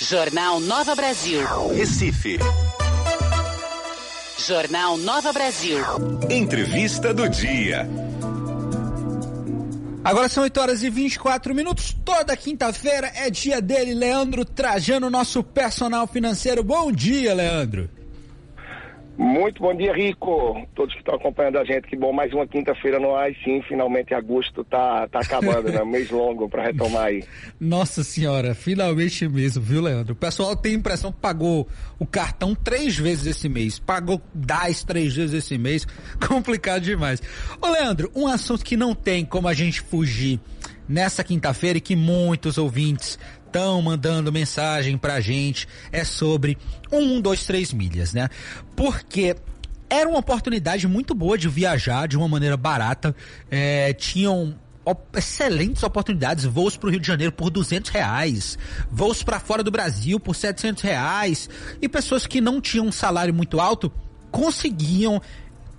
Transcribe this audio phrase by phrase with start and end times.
[0.00, 1.40] Jornal Nova Brasil.
[1.74, 2.38] Recife.
[4.38, 5.82] Jornal Nova Brasil.
[6.30, 7.84] Entrevista do dia.
[10.04, 11.96] Agora são 8 horas e 24 minutos.
[12.04, 16.62] Toda quinta-feira é dia dele, Leandro Trajano, nosso personal financeiro.
[16.62, 17.90] Bom dia, Leandro.
[19.18, 20.64] Muito bom dia, Rico.
[20.76, 23.28] Todos que estão acompanhando a gente, que bom, mais uma quinta-feira no ar.
[23.28, 25.82] E sim, finalmente agosto tá, tá acabando, né?
[25.84, 27.24] mês longo para retomar aí.
[27.58, 30.12] Nossa senhora, finalmente mesmo, viu, Leandro?
[30.12, 31.66] O pessoal tem a impressão que pagou
[31.98, 35.84] o cartão três vezes esse mês, pagou DAS três vezes esse mês.
[36.28, 37.20] Complicado demais.
[37.60, 40.38] Ô, Leandro, um assunto que não tem como a gente fugir
[40.88, 46.56] nessa quinta-feira e que muitos ouvintes estão mandando mensagem pra gente é sobre
[46.92, 48.28] um, dois, três milhas, né?
[48.76, 49.34] Porque
[49.90, 53.16] era uma oportunidade muito boa de viajar de uma maneira barata.
[53.50, 54.54] É, tinham
[55.14, 58.56] excelentes oportunidades, voos para o Rio de Janeiro por duzentos reais,
[58.90, 61.48] voos para fora do Brasil por setecentos reais
[61.80, 63.92] e pessoas que não tinham um salário muito alto
[64.30, 65.20] conseguiam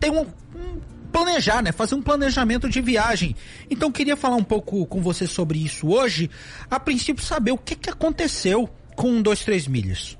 [0.00, 0.80] ter um, um
[1.16, 1.72] planejar, né?
[1.72, 3.34] Fazer um planejamento de viagem.
[3.70, 6.28] Então queria falar um pouco com você sobre isso hoje.
[6.70, 10.18] A princípio saber o que, que aconteceu com dois três milhas.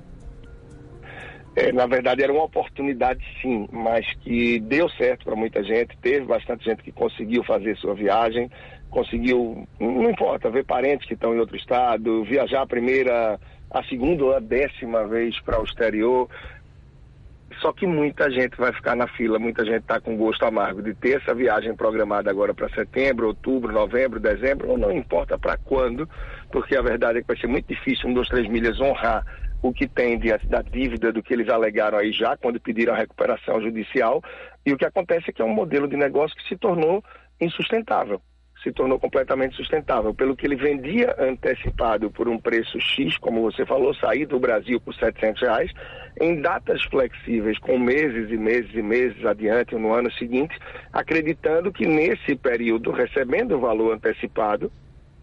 [1.55, 5.95] É, na verdade era uma oportunidade sim, mas que deu certo para muita gente.
[6.01, 8.49] Teve bastante gente que conseguiu fazer sua viagem,
[8.89, 14.23] conseguiu, não importa, ver parentes que estão em outro estado, viajar a primeira, a segunda
[14.23, 16.27] ou a décima vez para o exterior.
[17.61, 20.93] Só que muita gente vai ficar na fila, muita gente está com gosto amargo de
[20.93, 26.07] ter essa viagem programada agora para setembro, outubro, novembro, dezembro, ou não importa para quando,
[26.51, 29.25] porque a verdade é que vai ser muito difícil um, dois, três milhas honrar
[29.61, 32.97] o que tem diante da dívida do que eles alegaram aí já quando pediram a
[32.97, 34.21] recuperação judicial.
[34.65, 37.03] E o que acontece é que é um modelo de negócio que se tornou
[37.41, 38.21] insustentável
[38.63, 40.13] se tornou completamente sustentável.
[40.13, 44.79] Pelo que ele vendia antecipado por um preço X, como você falou, sair do Brasil
[44.79, 45.71] por 700 reais,
[46.19, 50.57] em datas flexíveis, com meses e meses e meses adiante, no ano seguinte,
[50.91, 54.71] acreditando que nesse período, recebendo o valor antecipado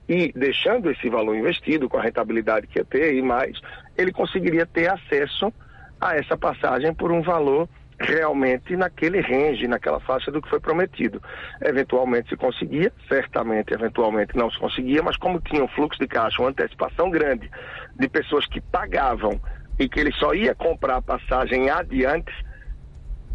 [0.09, 3.59] e deixando esse valor investido com a rentabilidade que ia ter e mais,
[3.97, 5.53] ele conseguiria ter acesso
[6.01, 7.69] a essa passagem por um valor
[7.99, 11.23] realmente naquele range, naquela faixa do que foi prometido.
[11.63, 16.43] Eventualmente se conseguia, certamente, eventualmente não se conseguia, mas como tinha um fluxo de caixa,
[16.43, 17.51] uma antecipação grande
[17.99, 19.41] de pessoas que pagavam
[19.79, 22.33] e que ele só ia comprar a passagem adiante,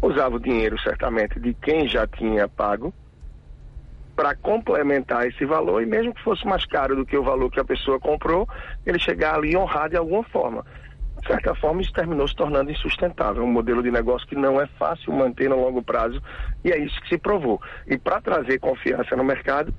[0.02, 2.92] usava o dinheiro certamente de quem já tinha pago
[4.16, 7.60] para complementar esse valor e mesmo que fosse mais caro do que o valor que
[7.60, 8.48] a pessoa comprou,
[8.84, 10.64] ele chegar ali e honrar de alguma forma
[11.20, 13.42] de certa forma, isso terminou se tornando insustentável.
[13.42, 16.20] Um modelo de negócio que não é fácil manter no longo prazo
[16.64, 17.60] e é isso que se provou.
[17.86, 19.72] E para trazer confiança no mercado,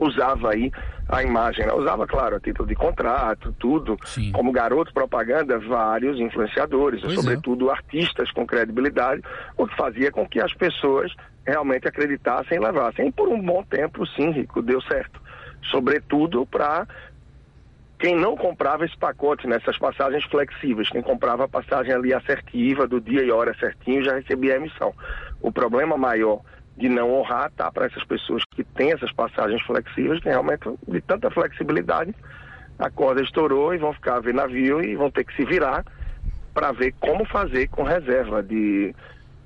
[0.00, 0.70] usava aí
[1.08, 1.72] a imagem, né?
[1.72, 4.30] usava, claro, a título de contrato, tudo, Sim.
[4.32, 7.16] como garoto propaganda, vários influenciadores, pois é.
[7.16, 7.72] sobretudo é.
[7.72, 9.22] artistas com credibilidade,
[9.56, 11.12] o que fazia com que as pessoas
[11.46, 13.08] realmente acreditassem e levassem.
[13.08, 15.20] E por um bom tempo, sim, Rico, deu certo.
[15.70, 16.86] Sobretudo para
[17.98, 23.00] quem não comprava esse pacote nessas passagens flexíveis, quem comprava a passagem ali assertiva, do
[23.00, 24.94] dia e hora certinho, já recebia a emissão.
[25.40, 26.40] O problema maior
[26.76, 31.00] de não honrar tá para essas pessoas que têm essas passagens flexíveis, que realmente de
[31.00, 32.14] tanta flexibilidade,
[32.78, 35.84] a corda estourou e vão ficar a ver navio e vão ter que se virar
[36.54, 38.94] para ver como fazer com reserva de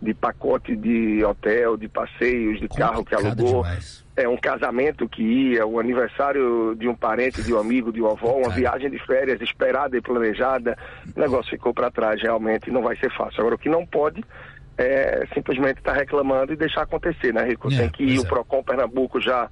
[0.03, 3.63] de pacote de hotel, de passeios, de carro que alugou.
[3.63, 4.05] Demais.
[4.17, 8.11] É um casamento que ia, o aniversário de um parente, de um amigo, de uma
[8.11, 10.77] avó, uma viagem de férias esperada e planejada.
[11.17, 13.41] O negócio ficou para trás, realmente não vai ser fácil.
[13.41, 14.25] Agora, o que não pode
[14.77, 17.73] é simplesmente estar tá reclamando e deixar acontecer, né, Rico?
[17.73, 18.27] É, tem que ir, o é.
[18.27, 19.49] PROCON Pernambuco já,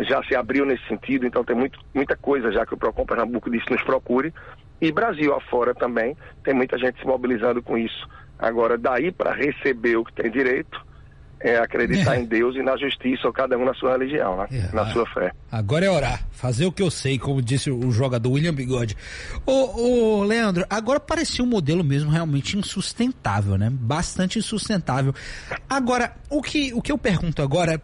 [0.00, 3.50] já se abriu nesse sentido, então tem muito, muita coisa já que o PROCON Pernambuco
[3.50, 4.32] disse nos procure.
[4.78, 6.14] E Brasil afora também,
[6.44, 8.06] tem muita gente se mobilizando com isso
[8.38, 10.86] Agora, daí para receber o que tem direito,
[11.40, 12.20] é acreditar é.
[12.20, 14.46] em Deus e na justiça, ou cada um na sua religião, né?
[14.50, 14.74] é.
[14.74, 15.32] na sua fé.
[15.50, 18.96] Agora é orar, fazer o que eu sei, como disse o jogador William Bigode.
[19.44, 23.70] Ô, ô Leandro, agora parecia um modelo mesmo realmente insustentável, né?
[23.70, 25.14] Bastante insustentável.
[25.68, 27.80] Agora, o que, o que eu pergunto agora é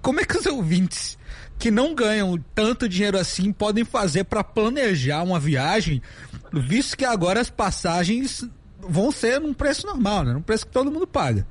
[0.00, 1.18] como é que os ouvintes
[1.58, 6.00] que não ganham tanto dinheiro assim podem fazer para planejar uma viagem,
[6.52, 8.48] visto que agora as passagens
[8.80, 10.32] vão ser num preço normal, né?
[10.32, 11.46] Num preço que todo mundo paga.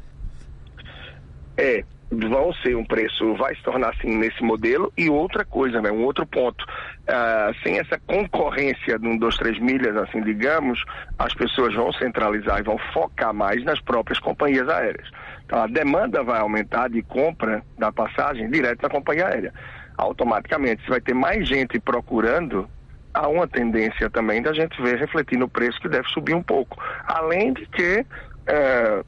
[1.58, 4.92] É, vão ser um preço, vai se tornar assim nesse modelo.
[4.98, 5.92] E outra coisa, né?
[5.92, 6.64] Um outro ponto.
[6.64, 10.84] Uh, sem essa concorrência de um, dois, três milhas, assim, digamos,
[11.20, 15.10] as pessoas vão centralizar e vão focar mais nas próprias companhias aéreas.
[15.46, 19.54] Então a demanda vai aumentar de compra da passagem direto da companhia aérea.
[19.98, 22.68] Automaticamente, você vai ter mais gente procurando
[23.16, 26.78] há uma tendência também da gente ver refletir no preço que deve subir um pouco.
[27.06, 28.06] Além de que,
[28.46, 29.04] é,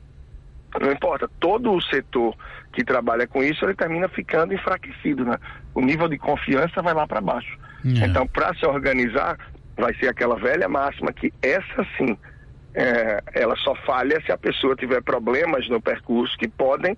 [0.79, 2.35] não importa, todo o setor
[2.71, 5.37] que trabalha com isso, ele termina ficando enfraquecido, né?
[5.75, 7.57] O nível de confiança vai lá para baixo.
[7.85, 8.05] É.
[8.05, 9.37] Então, para se organizar,
[9.75, 12.17] vai ser aquela velha máxima que essa sim,
[12.73, 16.97] é, ela só falha se a pessoa tiver problemas no percurso que podem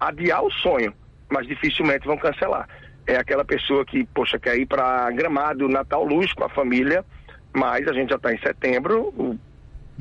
[0.00, 0.92] adiar o sonho,
[1.30, 2.68] mas dificilmente vão cancelar.
[3.08, 7.02] É aquela pessoa que, poxa, quer ir para Gramado, Natal Luz com a família,
[7.54, 9.38] mas a gente já está em setembro, hum,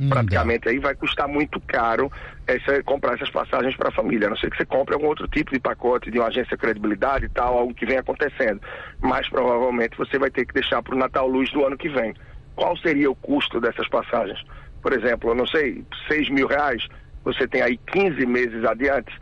[0.10, 2.12] praticamente aí vai custar muito caro
[2.46, 4.28] essa, comprar essas passagens para a família.
[4.28, 7.28] A não ser que você compre algum outro tipo de pacote de uma agência credibilidade
[7.28, 8.60] e tal, algo que vem acontecendo.
[9.00, 12.14] Mas provavelmente você vai ter que deixar para o Natal Luz do ano que vem.
[12.58, 14.44] Qual seria o custo dessas passagens?
[14.82, 16.86] Por exemplo, eu não sei, 6 mil reais,
[17.24, 19.18] você tem aí 15 meses adiante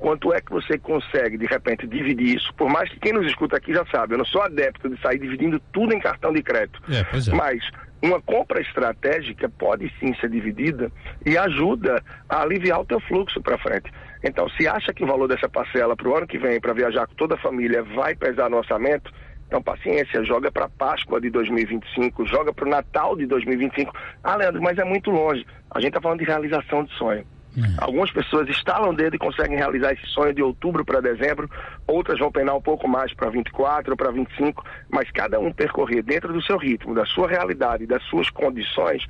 [0.00, 2.52] quanto é que você consegue, de repente, dividir isso?
[2.54, 5.18] Por mais que quem nos escuta aqui já sabe, eu não sou adepto de sair
[5.18, 6.82] dividindo tudo em cartão de crédito.
[6.88, 7.34] É, é.
[7.34, 7.62] Mas
[8.02, 10.90] uma compra estratégica pode sim ser dividida
[11.24, 13.92] e ajuda a aliviar o teu fluxo para frente.
[14.24, 17.06] Então, se acha que o valor dessa parcela para o ano que vem, para viajar
[17.06, 19.10] com toda a família, vai pesar no orçamento,
[19.46, 23.92] então, paciência, joga para Páscoa de 2025, joga para o Natal de 2025.
[24.22, 25.44] Ah, Leandro, mas é muito longe.
[25.68, 27.26] A gente está falando de realização de sonho.
[27.56, 27.74] Uhum.
[27.78, 31.50] Algumas pessoas instalam o dedo e conseguem realizar esse sonho de outubro para dezembro,
[31.86, 36.02] outras vão penar um pouco mais para 24 ou para 25, mas cada um percorrer
[36.02, 39.04] dentro do seu ritmo, da sua realidade, das suas condições,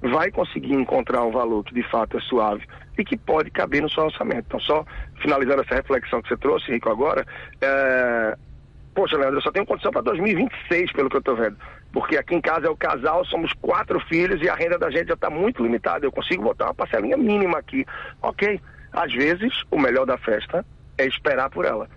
[0.00, 2.66] vai conseguir encontrar um valor que de fato é suave
[2.98, 4.44] e que pode caber no seu orçamento.
[4.46, 4.84] Então, só
[5.20, 7.26] finalizando essa reflexão que você trouxe, Rico, agora,
[7.60, 8.36] é...
[8.94, 11.56] poxa, Leandro, eu só tenho condição para 2026, pelo que eu estou vendo
[11.92, 15.08] porque aqui em casa é o casal, somos quatro filhos e a renda da gente
[15.08, 16.06] já está muito limitada.
[16.06, 17.84] Eu consigo botar uma parcelinha mínima aqui.
[18.22, 18.60] Ok,
[18.92, 20.64] às vezes o melhor da festa
[20.96, 21.88] é esperar por ela.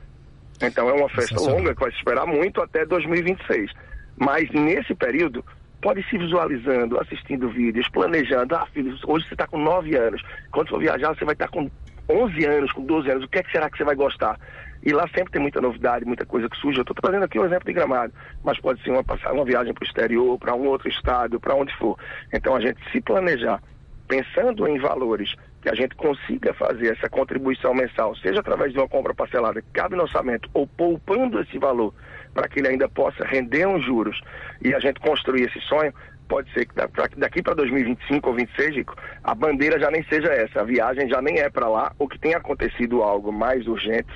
[0.62, 3.72] Então é uma festa longa que vai se esperar muito até 2026.
[4.18, 5.44] Mas nesse período,
[5.82, 8.56] pode se visualizando, assistindo vídeos, planejando.
[8.56, 10.22] Ah, filho, hoje você está com 9 anos.
[10.52, 11.70] Quando for viajar, você vai estar tá com
[12.10, 13.24] 11 anos, com 12 anos.
[13.26, 14.40] O que, é que será que você vai gostar?
[14.84, 16.78] E lá sempre tem muita novidade, muita coisa que surge.
[16.78, 18.14] Eu estou trazendo aqui um exemplo de gramado,
[18.44, 21.76] mas pode ser uma, uma viagem para o exterior, para um outro estado, para onde
[21.78, 21.98] for.
[22.32, 23.62] Então a gente se planejar,
[24.08, 25.34] pensando em valores,
[25.66, 29.68] que a gente consiga fazer essa contribuição mensal, seja através de uma compra parcelada que
[29.74, 31.92] cabe no orçamento, ou poupando esse valor
[32.36, 34.22] para que ele ainda possa render uns juros
[34.62, 35.92] e a gente construir esse sonho,
[36.28, 36.76] pode ser que
[37.18, 41.22] daqui para 2025 ou 26, Rico, a bandeira já nem seja essa, a viagem já
[41.22, 44.12] nem é para lá, ou que tenha acontecido algo mais urgente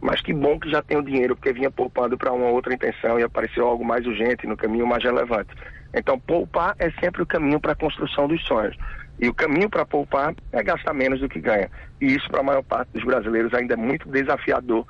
[0.00, 3.20] mas que bom que já tem o dinheiro, porque vinha poupando para uma outra intenção
[3.20, 5.50] e apareceu algo mais urgente no caminho mais relevante.
[5.92, 8.76] Então, poupar é sempre o caminho para a construção dos sonhos.
[9.18, 11.70] E o caminho para poupar é gastar menos do que ganha.
[12.00, 14.86] E isso, para a maior parte dos brasileiros, ainda é muito desafiador,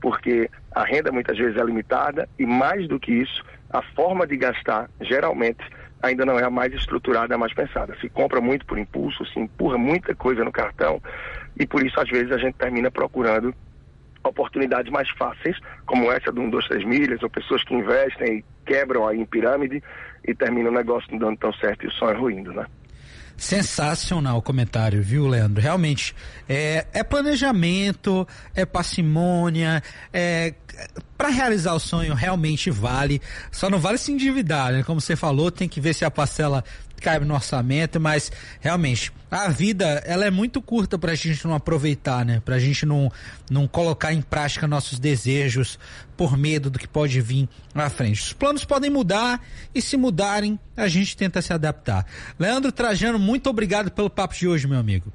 [0.00, 4.36] porque a renda muitas vezes é limitada e, mais do que isso, a forma de
[4.36, 5.62] gastar, geralmente,
[6.04, 7.96] ainda não é a mais estruturada, a mais pensada.
[8.00, 11.00] Se compra muito por impulso, se empurra muita coisa no cartão
[11.58, 13.54] e, por isso, às vezes, a gente termina procurando
[14.22, 18.44] oportunidades mais fáceis, como essa de um, dois, três milhas, ou pessoas que investem e
[18.64, 19.82] quebram aí em pirâmide
[20.26, 22.66] e termina o negócio não dando tão certo e o sonho ruindo, né?
[23.36, 25.60] Sensacional o comentário, viu, Leandro?
[25.60, 26.14] Realmente,
[26.48, 29.82] é, é planejamento, é parcimônia,
[30.12, 30.54] é,
[31.16, 33.20] para realizar o sonho realmente vale,
[33.50, 34.82] só não vale se endividar, né?
[34.82, 36.64] Como você falou, tem que ver se a parcela
[37.00, 38.30] cabe no orçamento, mas
[38.60, 42.40] realmente a vida ela é muito curta para a gente não aproveitar, né?
[42.44, 43.10] Para a gente não,
[43.50, 45.78] não colocar em prática nossos desejos
[46.16, 48.20] por medo do que pode vir à frente.
[48.20, 52.06] Os planos podem mudar e se mudarem a gente tenta se adaptar.
[52.38, 55.12] Leandro Trajano, muito obrigado pelo papo de hoje, meu amigo.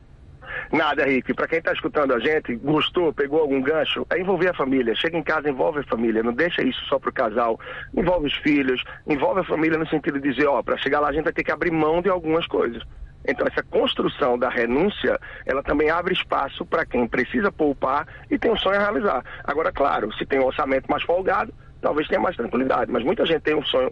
[0.71, 1.33] Nada, Rick.
[1.33, 4.95] Para quem está escutando a gente, gostou, pegou algum gancho, é envolver a família.
[4.95, 6.21] Chega em casa, envolve a família.
[6.21, 7.59] Não deixa isso só para o casal.
[7.95, 11.11] Envolve os filhos, envolve a família no sentido de dizer, ó, para chegar lá a
[11.11, 12.83] gente vai ter que abrir mão de algumas coisas.
[13.27, 18.51] Então, essa construção da renúncia, ela também abre espaço para quem precisa poupar e tem
[18.51, 19.23] um sonho a realizar.
[19.43, 22.91] Agora, claro, se tem um orçamento mais folgado, talvez tenha mais tranquilidade.
[22.91, 23.91] Mas muita gente tem um sonho,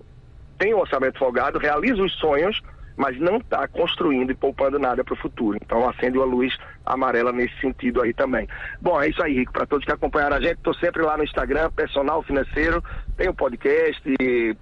[0.58, 2.62] tem um orçamento folgado, realiza os sonhos,
[2.98, 5.58] mas não está construindo e poupando nada para o futuro.
[5.62, 8.48] Então acende uma luz amarela nesse sentido aí também.
[8.82, 9.54] Bom, é isso aí, Rico.
[9.54, 12.84] Para todos que acompanharam a gente, estou sempre lá no Instagram, Personal Financeiro,
[13.16, 14.02] tem o um podcast,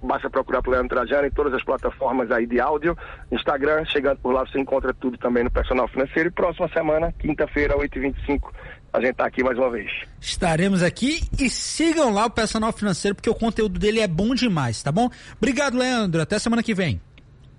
[0.02, 2.96] basta procurar por Leandro Trajano em todas as plataformas aí de áudio.
[3.32, 6.28] Instagram, chegando por lá, você encontra tudo também no Personal Financeiro.
[6.28, 8.50] E próxima semana, quinta-feira, 8h25,
[8.92, 9.90] a gente está aqui mais uma vez.
[10.20, 14.82] Estaremos aqui e sigam lá o Personal Financeiro, porque o conteúdo dele é bom demais,
[14.82, 15.08] tá bom?
[15.36, 16.20] Obrigado, Leandro.
[16.20, 17.00] Até semana que vem.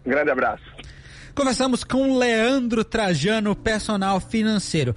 [0.08, 0.64] Grande abraço.
[1.36, 4.96] Conversamos com Leandro Trajano, personal financeiro.